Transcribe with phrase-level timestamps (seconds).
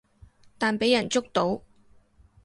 [0.57, 1.61] 但畀人捉到